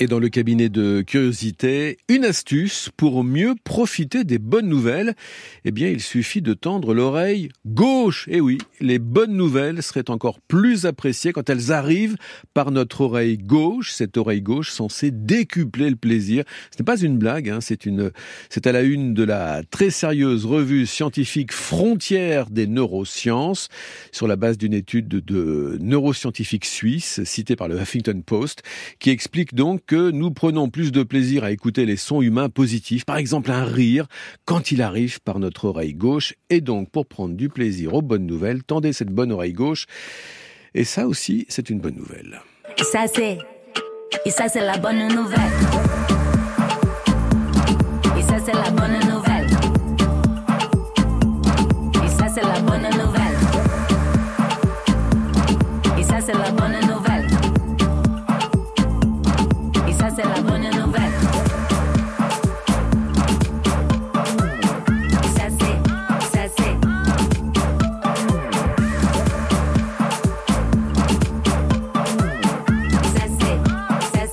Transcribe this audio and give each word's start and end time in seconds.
Et 0.00 0.06
dans 0.06 0.20
le 0.20 0.28
cabinet 0.28 0.68
de 0.68 1.02
curiosité, 1.04 1.96
une 2.08 2.24
astuce 2.24 2.88
pour 2.96 3.24
mieux 3.24 3.56
profiter 3.64 4.22
des 4.22 4.38
bonnes 4.38 4.68
nouvelles. 4.68 5.14
Eh 5.64 5.72
bien, 5.72 5.88
il 5.88 6.00
suffit 6.00 6.40
de 6.40 6.54
tendre 6.54 6.94
l'oreille 6.94 7.48
gauche. 7.66 8.28
Eh 8.30 8.40
oui, 8.40 8.58
les 8.80 9.00
bonnes 9.00 9.36
nouvelles 9.36 9.82
seraient 9.82 10.08
encore 10.08 10.38
plus 10.38 10.86
appréciées 10.86 11.32
quand 11.32 11.50
elles 11.50 11.72
arrivent 11.72 12.16
par 12.54 12.70
notre 12.70 13.00
oreille 13.00 13.38
gauche. 13.38 13.90
Cette 13.90 14.16
oreille 14.16 14.40
gauche 14.40 14.70
censée 14.70 15.10
décupler 15.10 15.90
le 15.90 15.96
plaisir. 15.96 16.44
Ce 16.70 16.80
n'est 16.80 16.84
pas 16.84 17.00
une 17.00 17.18
blague, 17.18 17.50
hein, 17.50 17.58
c'est 17.60 17.84
une, 17.84 18.12
c'est 18.50 18.68
à 18.68 18.72
la 18.72 18.82
une 18.82 19.14
de 19.14 19.24
la 19.24 19.64
très 19.68 19.90
sérieuse 19.90 20.46
revue 20.46 20.86
scientifique 20.86 21.52
Frontières 21.52 22.50
des 22.50 22.68
neurosciences 22.68 23.68
sur 24.12 24.28
la 24.28 24.36
base 24.36 24.58
d'une 24.58 24.74
étude 24.74 25.08
de 25.08 25.76
neuroscientifiques 25.80 26.66
suisses 26.66 27.24
citée 27.24 27.56
par 27.56 27.66
le 27.66 27.80
Huffington 27.80 28.22
Post 28.24 28.62
qui 29.00 29.10
explique 29.10 29.56
donc 29.56 29.87
que 29.88 30.10
nous 30.10 30.30
prenons 30.30 30.68
plus 30.68 30.92
de 30.92 31.02
plaisir 31.02 31.42
à 31.42 31.50
écouter 31.50 31.86
les 31.86 31.96
sons 31.96 32.20
humains 32.20 32.50
positifs, 32.50 33.06
par 33.06 33.16
exemple 33.16 33.50
un 33.50 33.64
rire, 33.64 34.06
quand 34.44 34.70
il 34.70 34.82
arrive 34.82 35.20
par 35.22 35.38
notre 35.38 35.64
oreille 35.64 35.94
gauche. 35.94 36.34
Et 36.50 36.60
donc, 36.60 36.90
pour 36.90 37.06
prendre 37.06 37.34
du 37.34 37.48
plaisir 37.48 37.94
aux 37.94 38.02
bonnes 38.02 38.26
nouvelles, 38.26 38.62
tendez 38.62 38.92
cette 38.92 39.08
bonne 39.08 39.32
oreille 39.32 39.54
gauche. 39.54 39.86
Et 40.74 40.84
ça 40.84 41.08
aussi, 41.08 41.46
c'est 41.48 41.70
une 41.70 41.80
bonne 41.80 41.96
nouvelle. 41.96 42.42
Ça, 42.92 43.06
c'est. 43.12 43.38
Et 44.26 44.30
ça, 44.30 44.46
c'est 44.48 44.60
la 44.60 44.76
bonne 44.76 45.08
nouvelle. 45.08 45.40
Et 48.18 48.22
ça, 48.22 48.36
c'est 48.44 48.52
la 48.52 48.70
bonne 48.70 48.98
nouvelle. 49.08 49.46
Et 52.04 52.08
ça, 52.08 52.28
c'est 52.28 52.42
la 52.42 52.60
bonne 52.60 52.82
nouvelle. 52.82 53.38
Et 55.98 56.02
ça, 56.02 56.20
c'est 56.20 56.34
la 56.34 56.50
bonne 56.50 56.72
nouvelle. 56.72 56.87
C'est, 60.18 60.24
ça 60.24 60.34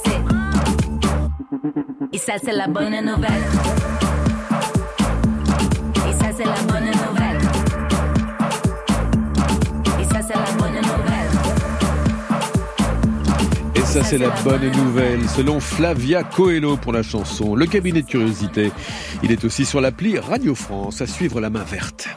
c'est. 0.03 0.22
Et 2.14 2.17
ça 2.17 2.33
c'est 2.44 2.52
la 2.52 2.67
bonne 2.67 2.99
nouvelle. 3.05 3.44
Ça, 13.95 14.03
c'est 14.03 14.17
la 14.17 14.29
bonne 14.43 14.69
nouvelle, 14.71 15.21
selon 15.29 15.61
Flavia 15.61 16.21
Coelho 16.23 16.75
pour 16.75 16.91
la 16.91 17.01
chanson 17.01 17.55
Le 17.55 17.65
cabinet 17.65 18.02
de 18.02 18.07
curiosité. 18.07 18.73
Il 19.23 19.31
est 19.31 19.45
aussi 19.45 19.63
sur 19.63 19.79
l'appli 19.79 20.19
Radio 20.19 20.53
France, 20.53 21.02
à 21.02 21.07
suivre 21.07 21.39
la 21.39 21.49
main 21.49 21.63
verte. 21.63 22.09